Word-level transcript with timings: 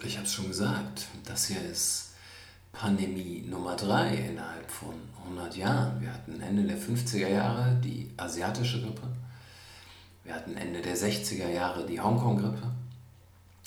Ich 0.00 0.16
habe 0.16 0.26
es 0.26 0.32
schon 0.32 0.46
gesagt, 0.46 1.06
das 1.24 1.46
hier 1.46 1.60
ist 1.60 2.10
Pandemie 2.70 3.44
Nummer 3.48 3.74
3 3.74 4.14
innerhalb 4.14 4.70
von 4.70 4.94
100 5.24 5.56
Jahren. 5.56 6.00
Wir 6.00 6.14
hatten 6.14 6.40
Ende 6.40 6.62
der 6.62 6.78
50er 6.78 7.26
Jahre 7.26 7.74
die 7.82 8.08
asiatische 8.16 8.80
Grippe. 8.80 9.08
Wir 10.22 10.34
hatten 10.34 10.56
Ende 10.56 10.82
der 10.82 10.96
60er 10.96 11.48
Jahre 11.48 11.84
die 11.84 12.00
Hongkong-Grippe. 12.00 12.70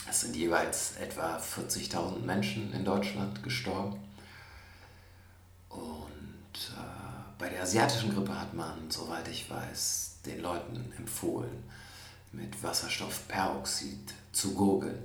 Es 0.10 0.22
sind 0.22 0.36
jeweils 0.38 0.96
etwa 1.02 1.38
40.000 1.38 2.20
Menschen 2.20 2.72
in 2.74 2.86
Deutschland 2.86 3.44
gestorben. 3.44 4.00
Und 5.68 6.72
äh, 6.78 7.38
bei 7.38 7.50
der 7.50 7.64
asiatischen 7.64 8.16
Grippe 8.16 8.40
hat 8.40 8.54
man, 8.54 8.90
soweit 8.90 9.28
ich 9.28 9.50
weiß, 9.50 10.20
den 10.26 10.42
Leuten 10.42 10.94
empfohlen, 10.98 11.64
mit 12.32 12.64
Wasserstoffperoxid 12.64 14.14
zu 14.32 14.54
gurgeln. 14.54 15.04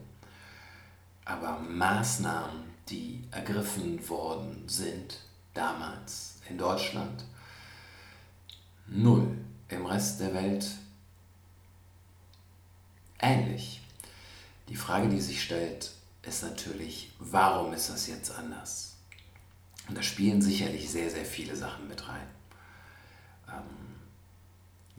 Aber 1.26 1.58
Maßnahmen, 1.58 2.64
die 2.88 3.22
ergriffen 3.32 4.08
worden 4.08 4.62
sind, 4.68 5.18
damals 5.52 6.36
in 6.48 6.56
Deutschland, 6.56 7.24
null. 8.86 9.36
Im 9.68 9.84
Rest 9.84 10.20
der 10.20 10.32
Welt 10.32 10.64
ähnlich. 13.18 13.82
Die 14.68 14.76
Frage, 14.76 15.08
die 15.08 15.20
sich 15.20 15.42
stellt, 15.42 15.90
ist 16.22 16.44
natürlich, 16.44 17.10
warum 17.18 17.72
ist 17.72 17.90
das 17.90 18.06
jetzt 18.06 18.30
anders? 18.30 18.94
Und 19.88 19.98
da 19.98 20.02
spielen 20.02 20.40
sicherlich 20.40 20.88
sehr, 20.88 21.10
sehr 21.10 21.24
viele 21.24 21.56
Sachen 21.56 21.88
mit 21.88 22.08
rein. 22.08 22.28
Ähm, 23.48 23.96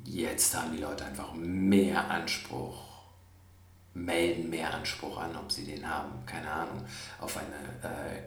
jetzt 0.03 0.53
haben 0.53 0.73
die 0.75 0.81
Leute 0.81 1.05
einfach 1.05 1.33
mehr 1.33 2.11
Anspruch 2.11 2.96
melden 4.05 4.49
mehr 4.49 4.73
Anspruch 4.73 5.17
an, 5.17 5.35
ob 5.35 5.51
sie 5.51 5.65
den 5.65 5.87
haben, 5.87 6.25
keine 6.25 6.49
Ahnung, 6.49 6.83
auf 7.19 7.37
eine 7.37 7.89
äh, 7.89 8.21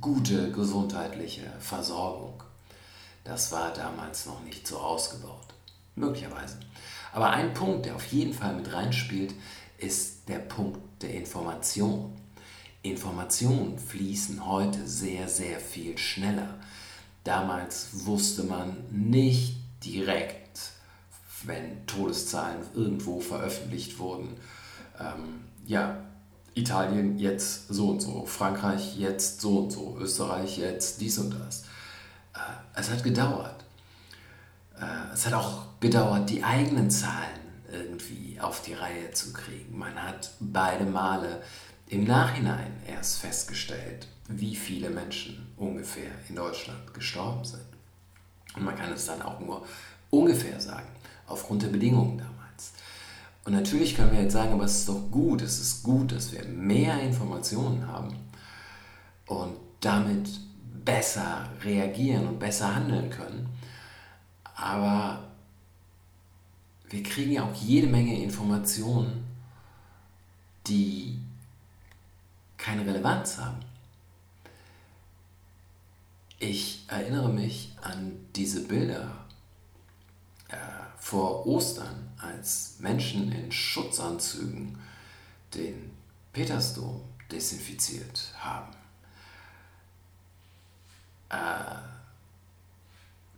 gute 0.00 0.52
gesundheitliche 0.52 1.50
Versorgung. 1.60 2.42
Das 3.24 3.52
war 3.52 3.72
damals 3.72 4.26
noch 4.26 4.42
nicht 4.42 4.66
so 4.66 4.78
ausgebaut, 4.78 5.46
möglicherweise. 5.96 6.58
Aber 7.12 7.30
ein 7.30 7.54
Punkt, 7.54 7.86
der 7.86 7.96
auf 7.96 8.06
jeden 8.06 8.34
Fall 8.34 8.54
mit 8.54 8.72
reinspielt, 8.72 9.34
ist 9.78 10.28
der 10.28 10.38
Punkt 10.38 11.02
der 11.02 11.14
Information. 11.14 12.16
Informationen 12.82 13.78
fließen 13.78 14.46
heute 14.46 14.86
sehr, 14.86 15.28
sehr 15.28 15.58
viel 15.58 15.96
schneller. 15.98 16.58
Damals 17.24 18.06
wusste 18.06 18.44
man 18.44 18.76
nicht 18.90 19.56
direkt, 19.84 20.60
wenn 21.44 21.86
Todeszahlen 21.86 22.62
irgendwo 22.74 23.20
veröffentlicht 23.20 23.98
wurden, 23.98 24.36
ähm, 25.00 25.44
ja, 25.66 25.96
Italien 26.54 27.18
jetzt 27.18 27.68
so 27.68 27.90
und 27.90 28.00
so, 28.00 28.26
Frankreich 28.26 28.98
jetzt 28.98 29.40
so 29.40 29.60
und 29.60 29.70
so, 29.70 29.96
Österreich 30.00 30.58
jetzt 30.58 31.00
dies 31.00 31.18
und 31.18 31.30
das. 31.30 31.62
Äh, 32.34 32.38
es 32.74 32.90
hat 32.90 33.02
gedauert. 33.04 33.64
Äh, 34.80 35.12
es 35.12 35.26
hat 35.26 35.34
auch 35.34 35.66
gedauert, 35.80 36.28
die 36.30 36.42
eigenen 36.42 36.90
Zahlen 36.90 37.38
irgendwie 37.70 38.40
auf 38.40 38.62
die 38.62 38.74
Reihe 38.74 39.10
zu 39.12 39.32
kriegen. 39.32 39.78
Man 39.78 39.94
hat 40.02 40.30
beide 40.40 40.84
Male 40.84 41.42
im 41.88 42.04
Nachhinein 42.04 42.72
erst 42.86 43.18
festgestellt, 43.18 44.08
wie 44.28 44.56
viele 44.56 44.90
Menschen 44.90 45.52
ungefähr 45.56 46.10
in 46.28 46.36
Deutschland 46.36 46.92
gestorben 46.94 47.44
sind. 47.44 47.64
Und 48.54 48.64
man 48.64 48.76
kann 48.76 48.92
es 48.92 49.06
dann 49.06 49.22
auch 49.22 49.40
nur 49.40 49.64
ungefähr 50.10 50.60
sagen, 50.60 50.88
aufgrund 51.26 51.62
der 51.62 51.68
Bedingungen 51.68 52.18
damals. 52.18 52.72
Und 53.44 53.54
natürlich 53.54 53.96
können 53.96 54.12
wir 54.12 54.22
jetzt 54.22 54.34
sagen, 54.34 54.52
aber 54.52 54.64
es 54.64 54.80
ist 54.80 54.88
doch 54.88 55.10
gut, 55.10 55.42
es 55.42 55.58
ist 55.60 55.82
gut, 55.82 56.12
dass 56.12 56.32
wir 56.32 56.44
mehr 56.44 57.00
Informationen 57.00 57.86
haben 57.86 58.14
und 59.26 59.56
damit 59.80 60.28
besser 60.84 61.48
reagieren 61.62 62.28
und 62.28 62.38
besser 62.38 62.74
handeln 62.74 63.10
können. 63.10 63.48
Aber 64.54 65.28
wir 66.90 67.02
kriegen 67.02 67.32
ja 67.32 67.44
auch 67.44 67.54
jede 67.54 67.86
Menge 67.86 68.22
Informationen, 68.22 69.24
die 70.66 71.18
keine 72.56 72.86
Relevanz 72.86 73.38
haben. 73.38 73.60
Ich 76.38 76.84
erinnere 76.88 77.30
mich 77.30 77.76
an 77.82 78.12
diese 78.36 78.62
Bilder 78.66 79.17
vor 81.08 81.46
Ostern 81.46 82.10
als 82.18 82.76
Menschen 82.80 83.32
in 83.32 83.50
Schutzanzügen 83.50 84.78
den 85.54 85.90
Petersdom 86.34 87.00
desinfiziert 87.32 88.34
haben. 88.36 88.70
Äh, 91.30 91.78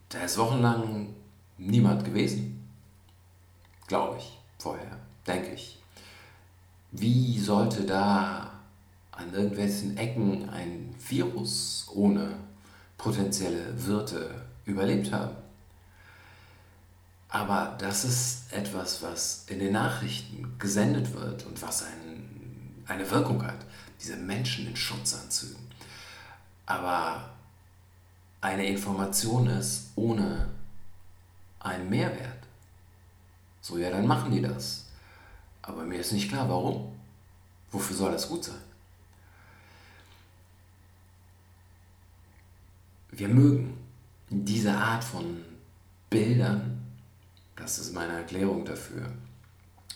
da 0.08 0.18
ist 0.24 0.36
wochenlang 0.36 1.14
niemand 1.58 2.04
gewesen, 2.04 2.68
glaube 3.86 4.18
ich, 4.18 4.36
vorher, 4.58 4.98
denke 5.24 5.52
ich. 5.52 5.78
Wie 6.90 7.38
sollte 7.38 7.84
da 7.84 8.50
an 9.12 9.32
irgendwelchen 9.32 9.96
Ecken 9.96 10.48
ein 10.50 10.92
Virus 11.08 11.86
ohne 11.94 12.34
potenzielle 12.98 13.86
Wirte 13.86 14.44
überlebt 14.64 15.12
haben? 15.12 15.36
Aber 17.30 17.76
das 17.78 18.04
ist 18.04 18.52
etwas, 18.52 19.02
was 19.02 19.44
in 19.46 19.60
den 19.60 19.72
Nachrichten 19.72 20.58
gesendet 20.58 21.14
wird 21.14 21.46
und 21.46 21.62
was 21.62 21.84
ein, 21.84 22.82
eine 22.86 23.08
Wirkung 23.08 23.44
hat. 23.44 23.64
Diese 24.00 24.16
Menschen 24.16 24.66
in 24.66 24.76
Schutzanzügen. 24.76 25.64
Aber 26.66 27.30
eine 28.40 28.66
Information 28.66 29.46
ist 29.46 29.90
ohne 29.94 30.48
einen 31.60 31.88
Mehrwert. 31.88 32.38
So, 33.60 33.78
ja, 33.78 33.90
dann 33.90 34.06
machen 34.06 34.32
die 34.32 34.42
das. 34.42 34.86
Aber 35.62 35.84
mir 35.84 36.00
ist 36.00 36.12
nicht 36.12 36.30
klar, 36.30 36.48
warum. 36.48 36.92
Wofür 37.70 37.96
soll 37.96 38.12
das 38.12 38.28
gut 38.28 38.44
sein? 38.44 38.60
Wir 43.12 43.28
mögen 43.28 43.76
diese 44.28 44.72
Art 44.72 45.04
von 45.04 45.44
Bildern 46.08 46.69
das 47.60 47.78
ist 47.78 47.94
meine 47.94 48.12
Erklärung 48.14 48.64
dafür. 48.64 49.06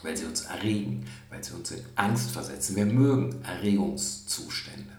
Weil 0.03 0.17
sie 0.17 0.27
uns 0.27 0.43
erregen, 0.43 1.07
weil 1.31 1.43
sie 1.43 1.55
uns 1.55 1.71
in 1.71 1.85
Angst 1.97 2.31
versetzen. 2.31 2.77
Wir 2.77 2.85
mögen 2.85 3.43
Erregungszustände. 3.45 4.93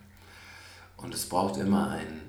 Und 0.97 1.13
es 1.13 1.29
braucht 1.29 1.57
immer 1.57 1.91
einen 1.91 2.21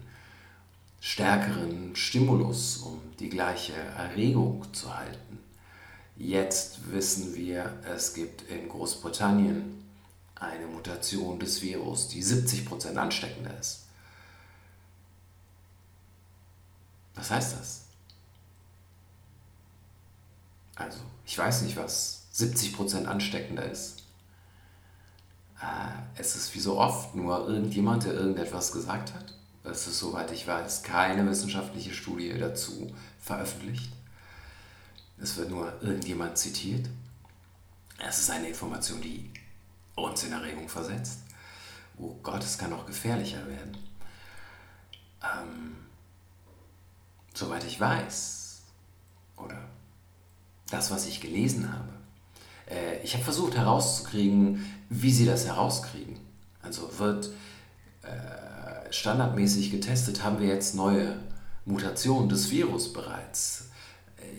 stärkeren 1.01 1.97
Stimulus, 1.97 2.79
um 2.79 3.01
die 3.19 3.31
gleiche 3.31 3.73
Erregung 3.73 4.67
zu 4.75 4.95
halten. 4.95 5.39
Jetzt 6.17 6.93
wissen 6.93 7.35
wir, 7.35 7.73
es 7.95 8.13
gibt 8.15 8.43
in 8.43 8.69
Großbritannien 8.69 9.83
eine 10.35 10.67
Mutation 10.67 11.39
des 11.39 11.63
Virus, 11.63 12.09
die 12.09 12.23
70% 12.23 12.97
ansteckender 12.97 13.59
ist. 13.59 13.85
Was 17.15 17.31
heißt 17.31 17.59
das? 17.59 17.86
Also, 20.77 20.99
ich 21.25 21.37
weiß 21.37 21.63
nicht, 21.63 21.77
was 21.77 22.27
70% 22.35 23.07
ansteckender 23.07 23.65
ist. 23.65 24.05
Äh, 25.61 26.21
es 26.21 26.37
ist 26.37 26.55
wie 26.55 26.61
so 26.61 26.79
oft 26.79 27.15
nur 27.15 27.49
irgendjemand, 27.49 28.05
der 28.05 28.13
irgendetwas 28.13 28.73
gesagt 28.73 29.15
hat. 29.15 29.35
Es 29.65 29.87
ist, 29.89 29.99
soweit 29.99 30.31
ich 30.31 30.47
weiß, 30.47 30.85
keine 30.85 31.29
wissenschaftliche 31.29 31.93
Studie 31.93 32.33
dazu 32.39 32.95
veröffentlicht. 33.19 33.93
Es 35.19 35.37
wird 35.37 35.51
nur 35.51 35.73
irgendjemand 35.83 36.39
zitiert. 36.39 36.89
Es 37.99 38.19
ist 38.19 38.31
eine 38.31 38.49
Information, 38.49 39.01
die 39.01 39.31
uns 39.97 40.22
in 40.25 40.33
Erregung 40.33 40.69
versetzt. 40.69 41.21
Oh 41.99 42.15
Gott, 42.22 42.45
es 42.45 42.59
kann 42.59 42.72
auch 42.75 42.84
gefährlicher 42.84 43.47
werden. 43.47 43.77
Ähm, 45.22 45.77
soweit 47.33 47.65
ich 47.65 47.81
weiß, 47.81 48.35
das, 50.71 50.91
was 50.91 51.07
ich 51.07 51.21
gelesen 51.21 51.72
habe. 51.72 51.89
Äh, 52.68 53.03
ich 53.03 53.15
habe 53.15 53.24
versucht 53.24 53.57
herauszukriegen, 53.57 54.65
wie 54.89 55.13
sie 55.13 55.27
das 55.27 55.47
herauskriegen. 55.47 56.16
Also 56.63 56.91
wird 56.98 57.30
äh, 58.03 58.92
standardmäßig 58.92 59.71
getestet, 59.71 60.22
haben 60.22 60.41
wir 60.41 60.48
jetzt 60.48 60.74
neue 60.74 61.16
Mutationen 61.65 62.28
des 62.28 62.51
Virus 62.51 62.92
bereits. 62.92 63.71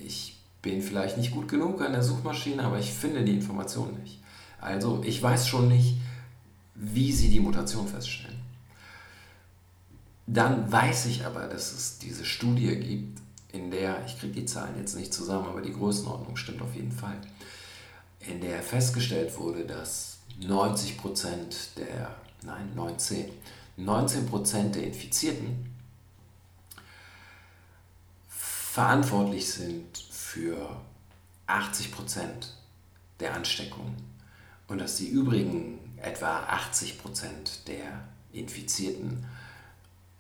Ich 0.06 0.38
bin 0.62 0.82
vielleicht 0.82 1.18
nicht 1.18 1.32
gut 1.32 1.48
genug 1.48 1.82
an 1.82 1.94
der 1.94 2.04
Suchmaschine, 2.04 2.64
aber 2.64 2.80
ich 2.80 2.92
finde 2.92 3.24
die 3.24 3.36
Information 3.36 3.98
nicht. 4.02 4.22
Also 4.60 5.02
ich 5.06 5.22
weiß 5.22 5.48
schon 5.48 5.68
nicht, 5.68 5.98
wie 6.76 7.12
sie 7.12 7.30
die 7.30 7.40
Mutation 7.40 7.88
feststellen. 7.88 8.38
Dann 10.26 10.70
weiß 10.70 11.06
ich 11.06 11.26
aber, 11.26 11.48
dass 11.48 11.72
es 11.72 12.00
diese 12.00 12.26
Studie 12.26 12.76
gibt, 12.76 13.22
in 13.58 13.72
der, 13.72 14.06
ich 14.06 14.20
kriege 14.20 14.34
die 14.34 14.46
Zahlen 14.46 14.78
jetzt 14.78 14.96
nicht 14.96 15.14
zusammen, 15.14 15.48
aber 15.48 15.62
die 15.62 15.74
Größenordnung 15.74 16.38
stimmt 16.38 16.62
auf 16.62 16.76
jeden 16.76 16.92
Fall, 16.92 17.20
in 18.20 18.40
der 18.40 18.62
festgestellt 18.62 19.38
wurde, 19.38 19.66
dass 19.66 20.20
90 20.40 20.98
der, 21.76 22.16
nein, 22.44 22.72
19, 22.76 23.30
19 23.78 24.72
der 24.72 24.84
Infizierten 24.84 25.74
verantwortlich 28.30 29.52
sind 29.52 29.98
für 29.98 30.80
80% 31.48 32.28
der 33.20 33.34
Ansteckungen 33.34 33.96
und 34.68 34.80
dass 34.80 34.98
die 34.98 35.08
übrigen 35.08 35.80
etwa 35.98 36.44
80% 36.44 37.66
der 37.66 38.08
Infizierten 38.32 39.26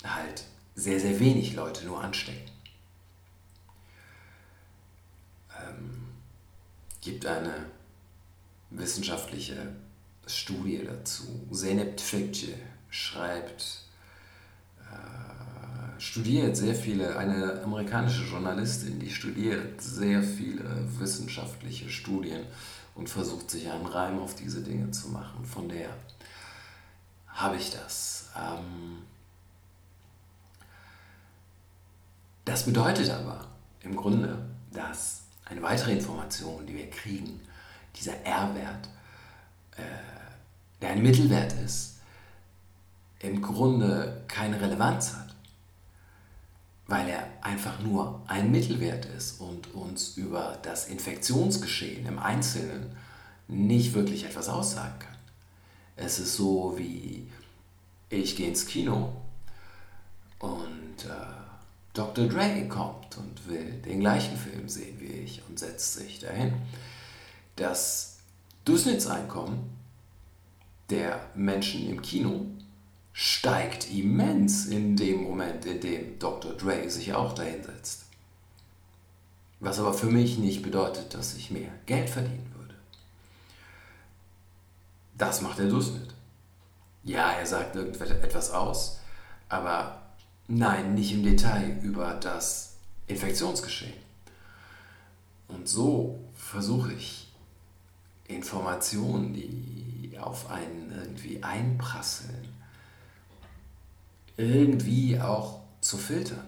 halt 0.03 0.43
sehr, 0.75 0.99
sehr 0.99 1.19
wenig 1.19 1.53
Leute 1.53 1.85
nur 1.85 2.01
anstecken. 2.03 2.56
Ähm, 5.69 6.07
gibt 7.01 7.25
eine 7.25 7.53
wissenschaftliche 8.69 9.55
Studie 10.25 10.83
dazu. 10.85 11.47
Zeynep 11.51 11.97
Tfikce 11.97 12.53
schreibt, 12.89 13.83
äh, 14.79 15.99
studiert 16.01 16.57
sehr 16.57 16.75
viele, 16.75 17.17
eine 17.17 17.61
amerikanische 17.63 18.23
Journalistin, 18.23 18.99
die 18.99 19.09
studiert 19.09 19.81
sehr 19.81 20.21
viele 20.21 20.85
wissenschaftliche 20.99 21.89
Studien 21.89 22.41
und 22.95 23.09
versucht 23.09 23.49
sich 23.51 23.69
einen 23.69 23.85
Reim 23.85 24.19
auf 24.19 24.35
diese 24.35 24.61
Dinge 24.61 24.91
zu 24.91 25.09
machen. 25.09 25.45
Von 25.45 25.69
der 25.69 25.89
habe 27.27 27.55
ich 27.55 27.71
das. 27.71 28.31
Ähm, 28.35 29.03
das 32.43 32.65
bedeutet 32.65 33.09
aber 33.11 33.47
im 33.81 33.95
Grunde, 33.95 34.37
dass 34.71 35.26
eine 35.49 35.61
weitere 35.61 35.93
Information, 35.93 36.65
die 36.65 36.75
wir 36.75 36.89
kriegen, 36.89 37.39
dieser 37.95 38.21
R-Wert, 38.23 38.89
äh, 39.77 39.81
der 40.81 40.91
ein 40.91 41.01
Mittelwert 41.01 41.53
ist, 41.53 41.97
im 43.19 43.41
Grunde 43.41 44.23
keine 44.27 44.61
Relevanz 44.61 45.13
hat, 45.13 45.35
weil 46.85 47.09
er 47.09 47.27
einfach 47.41 47.79
nur 47.79 48.21
ein 48.27 48.51
Mittelwert 48.51 49.05
ist 49.05 49.41
und 49.41 49.73
uns 49.73 50.17
über 50.17 50.57
das 50.61 50.87
Infektionsgeschehen 50.87 52.05
im 52.05 52.19
Einzelnen 52.19 52.95
nicht 53.47 53.93
wirklich 53.93 54.25
etwas 54.25 54.49
aussagen 54.49 54.99
kann. 54.99 55.17
Es 55.95 56.19
ist 56.19 56.35
so 56.35 56.75
wie 56.77 57.27
ich 58.09 58.35
gehe 58.35 58.47
ins 58.47 58.65
Kino 58.65 59.13
und 60.39 61.05
äh, 61.05 61.46
Dr. 61.97 62.27
Dre 62.27 62.67
kommt 62.67 63.17
und 63.17 63.47
will 63.47 63.71
den 63.81 64.01
gleichen 64.01 64.37
Film 64.37 64.69
sehen 64.69 64.99
wie 64.99 65.13
ich 65.13 65.41
und 65.49 65.57
setzt 65.57 65.95
sich 65.95 66.19
dahin. 66.19 66.53
Das 67.55 68.17
Durchschnittseinkommen 68.65 69.71
der 70.91 71.19
Menschen 71.33 71.89
im 71.89 72.03
Kino 72.03 72.45
steigt 73.13 73.89
immens 73.89 74.67
in 74.67 74.95
dem 74.95 75.23
Moment, 75.23 75.65
in 75.65 75.81
dem 75.81 76.19
Dr. 76.19 76.53
Dre 76.53 76.87
sich 76.87 77.15
auch 77.15 77.33
dahin 77.33 77.63
setzt. 77.63 78.03
Was 79.59 79.79
aber 79.79 79.95
für 79.95 80.05
mich 80.05 80.37
nicht 80.37 80.61
bedeutet, 80.61 81.15
dass 81.15 81.33
ich 81.33 81.49
mehr 81.49 81.71
Geld 81.87 82.11
verdienen 82.11 82.53
würde. 82.55 82.75
Das 85.17 85.41
macht 85.41 85.57
der 85.57 85.67
Durchschnitt. 85.67 86.13
Ja, 87.03 87.31
er 87.31 87.45
sagt 87.47 87.75
irgendetwas 87.75 88.51
aus, 88.51 88.99
aber 89.49 90.06
Nein, 90.47 90.95
nicht 90.95 91.11
im 91.11 91.23
Detail 91.23 91.77
über 91.83 92.13
das 92.13 92.77
Infektionsgeschehen. 93.07 94.07
Und 95.49 95.67
so 95.67 96.19
versuche 96.35 96.93
ich 96.93 97.27
Informationen, 98.27 99.33
die 99.33 100.17
auf 100.19 100.49
einen 100.49 100.91
irgendwie 100.91 101.43
einprasseln, 101.43 102.47
irgendwie 104.37 105.19
auch 105.19 105.61
zu 105.81 105.97
filtern. 105.97 106.47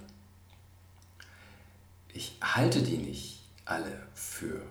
Ich 2.14 2.38
halte 2.42 2.82
die 2.82 2.98
nicht 2.98 3.42
alle 3.66 4.08
für 4.14 4.62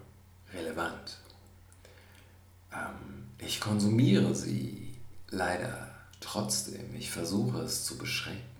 relevant. 0.53 1.19
Ähm, 2.73 3.29
ich 3.39 3.61
konsumiere 3.61 4.35
sie 4.35 4.95
leider 5.31 5.95
trotzdem. 6.21 6.95
Ich 6.95 7.11
versuche 7.11 7.61
es 7.61 7.85
zu 7.85 7.97
beschränken. 7.97 8.58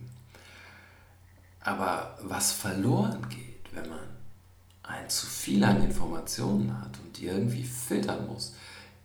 Aber 1.69 2.17
was 2.23 2.51
verloren 2.53 3.29
geht, 3.29 3.75
wenn 3.75 3.91
man 3.91 3.99
ein 4.85 5.11
zu 5.11 5.27
viel 5.27 5.63
an 5.63 5.83
Informationen 5.83 6.81
hat 6.81 6.99
und 7.05 7.19
die 7.19 7.27
irgendwie 7.27 7.63
filtern 7.63 8.27
muss, 8.27 8.55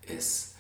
ist 0.04 0.56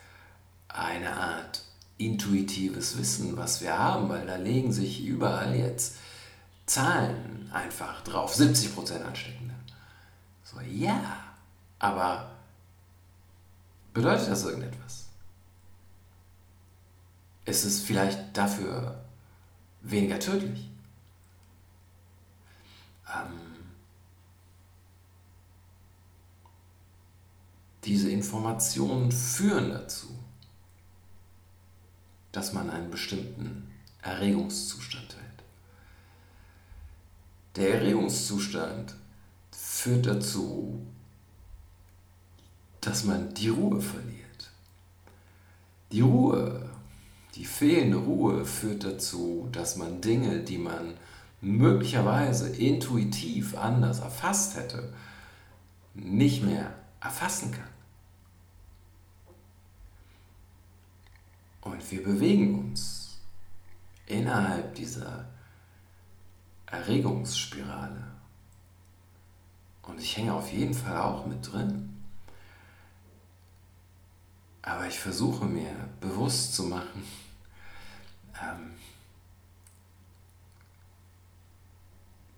eine 0.67 1.15
Art 1.15 1.63
intuitives 1.97 2.97
Wissen, 2.97 3.37
was 3.37 3.61
wir 3.61 3.77
haben, 3.79 4.09
weil 4.09 4.27
da 4.27 4.35
legen 4.35 4.73
sich 4.73 5.05
überall 5.05 5.55
jetzt 5.55 5.95
Zahlen 6.65 7.49
einfach 7.53 8.03
drauf. 8.03 8.35
70% 8.35 9.01
Ansteckende. 9.01 9.55
So, 10.43 10.59
ja, 10.59 11.23
aber 11.79 12.31
bedeutet 13.93 14.27
das 14.27 14.43
irgendetwas? 14.43 15.05
Ist 17.45 17.63
es 17.63 17.79
vielleicht 17.79 18.35
dafür 18.35 19.05
weniger 19.83 20.19
tödlich? 20.19 20.72
Ähm, 23.13 23.53
diese 27.83 28.09
Informationen 28.09 29.11
führen 29.11 29.69
dazu, 29.69 30.07
dass 32.31 32.53
man 32.53 32.69
einen 32.69 32.89
bestimmten 32.89 33.71
Erregungszustand 34.01 35.15
hält. 35.15 35.43
Der 37.55 37.75
Erregungszustand 37.75 38.95
führt 39.51 40.05
dazu, 40.07 40.85
dass 42.81 43.03
man 43.03 43.33
die 43.33 43.49
Ruhe 43.49 43.81
verliert. 43.81 44.51
Die 45.91 46.01
Ruhe, 46.01 46.69
die 47.35 47.45
fehlende 47.45 47.97
Ruhe 47.97 48.45
führt 48.45 48.83
dazu, 48.83 49.47
dass 49.51 49.75
man 49.75 50.01
Dinge, 50.01 50.39
die 50.39 50.57
man 50.57 50.95
möglicherweise 51.43 52.55
intuitiv 52.55 53.55
anders 53.57 53.99
erfasst 53.99 54.55
hätte, 54.55 54.93
nicht 55.93 56.41
mehr 56.43 56.73
erfassen 57.01 57.51
kann. 57.51 57.67
Und 61.61 61.91
wir 61.91 62.03
bewegen 62.03 62.59
uns 62.59 63.19
innerhalb 64.07 64.75
dieser 64.75 65.25
Erregungsspirale. 66.65 68.03
Und 69.83 69.99
ich 69.99 70.15
hänge 70.17 70.33
auf 70.33 70.51
jeden 70.51 70.73
Fall 70.73 70.97
auch 70.97 71.25
mit 71.25 71.51
drin. 71.51 72.03
Aber 74.61 74.87
ich 74.87 74.97
versuche 74.97 75.45
mir 75.45 75.71
bewusst 75.99 76.55
zu 76.55 76.63
machen, 76.63 77.03
ähm, 78.41 78.71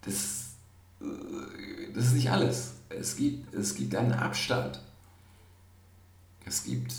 das, 0.06 0.56
äh, 1.02 1.94
das 1.94 2.06
ist 2.06 2.14
nicht 2.14 2.32
alles. 2.32 2.74
Es 2.90 3.16
gibt, 3.16 3.54
es 3.54 3.76
gibt 3.76 3.96
einen 3.96 4.14
Abstand. 4.14 4.80
Es 6.46 6.64
gibt 6.64 6.94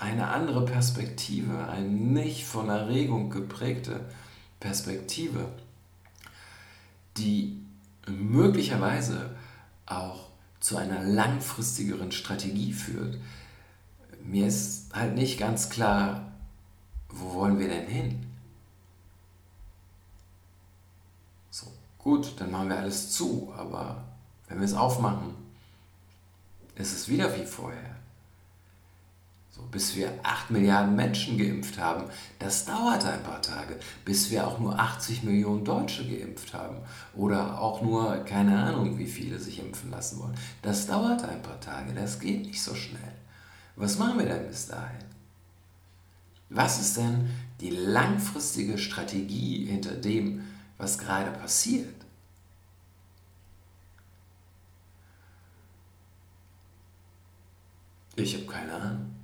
eine 0.00 0.28
andere 0.28 0.64
Perspektive, 0.64 1.68
eine 1.68 1.88
nicht 1.88 2.46
von 2.46 2.68
Erregung 2.68 3.30
geprägte 3.30 4.00
Perspektive, 4.60 5.48
die 7.16 7.60
möglicherweise 8.08 9.36
auch 9.86 10.30
zu 10.60 10.76
einer 10.76 11.02
langfristigeren 11.02 12.12
Strategie 12.12 12.72
führt. 12.72 13.18
Mir 14.24 14.46
ist 14.46 14.94
halt 14.94 15.14
nicht 15.14 15.38
ganz 15.38 15.68
klar, 15.70 16.32
wo 17.08 17.34
wollen 17.34 17.58
wir 17.58 17.68
denn 17.68 17.86
hin? 17.86 18.26
Gut, 22.06 22.34
dann 22.38 22.52
machen 22.52 22.68
wir 22.68 22.78
alles 22.78 23.10
zu, 23.10 23.52
aber 23.56 24.04
wenn 24.46 24.58
wir 24.58 24.64
es 24.64 24.74
aufmachen, 24.74 25.34
ist 26.76 26.92
es 26.92 27.08
wieder 27.08 27.36
wie 27.36 27.44
vorher. 27.44 27.96
So, 29.50 29.62
bis 29.72 29.96
wir 29.96 30.12
8 30.22 30.52
Milliarden 30.52 30.94
Menschen 30.94 31.36
geimpft 31.36 31.78
haben, 31.78 32.04
das 32.38 32.64
dauert 32.64 33.04
ein 33.04 33.24
paar 33.24 33.42
Tage, 33.42 33.76
bis 34.04 34.30
wir 34.30 34.46
auch 34.46 34.60
nur 34.60 34.78
80 34.78 35.24
Millionen 35.24 35.64
Deutsche 35.64 36.08
geimpft 36.08 36.54
haben 36.54 36.76
oder 37.16 37.60
auch 37.60 37.82
nur 37.82 38.18
keine 38.18 38.56
Ahnung, 38.56 38.96
wie 38.98 39.08
viele 39.08 39.40
sich 39.40 39.58
impfen 39.58 39.90
lassen 39.90 40.20
wollen. 40.20 40.36
Das 40.62 40.86
dauert 40.86 41.24
ein 41.24 41.42
paar 41.42 41.58
Tage, 41.58 41.92
das 41.92 42.20
geht 42.20 42.46
nicht 42.46 42.62
so 42.62 42.76
schnell. 42.76 43.14
Was 43.74 43.98
machen 43.98 44.20
wir 44.20 44.26
denn 44.26 44.46
bis 44.46 44.68
dahin? 44.68 45.04
Was 46.50 46.80
ist 46.80 46.98
denn 46.98 47.28
die 47.60 47.70
langfristige 47.70 48.78
Strategie 48.78 49.66
hinter 49.66 49.96
dem, 49.96 50.44
was 50.78 50.98
gerade 50.98 51.30
passiert? 51.38 51.94
Ich 58.16 58.34
habe 58.34 58.46
keine 58.46 58.72
Ahnung. 58.72 59.15